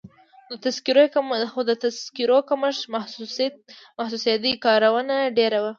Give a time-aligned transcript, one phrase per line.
[1.51, 5.69] خو د تذکیرو کمښت محسوسېده، کارونه ډېر وو.